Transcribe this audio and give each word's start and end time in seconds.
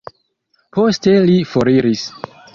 Poste 0.77 1.13
li 1.29 1.37
foriris. 1.53 2.09